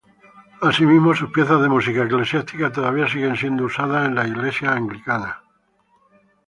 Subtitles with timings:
[0.61, 5.35] Asimismo, sus piezas de música eclesiástica todavía siguen siendo usadas en Iglesias Anglicanas.